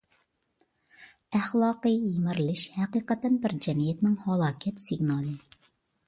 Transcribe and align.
ئەخلاقىي 1.39 1.99
يىمىرىلىش 2.13 2.63
ھەقىقەتەن 2.77 3.37
بىر 3.43 3.55
جەمئىيەتنىڭ 3.65 4.15
ھالاكەت 4.23 4.81
سىگنالى. 4.87 5.37